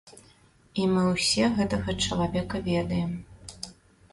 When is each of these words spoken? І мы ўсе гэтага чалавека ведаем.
І 0.83 0.87
мы 0.93 1.03
ўсе 1.09 1.45
гэтага 1.59 1.95
чалавека 2.07 2.63
ведаем. 2.69 3.11